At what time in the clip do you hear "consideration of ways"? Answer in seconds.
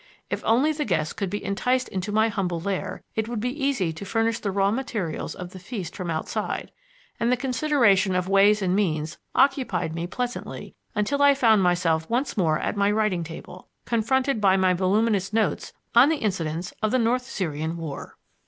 7.37-8.63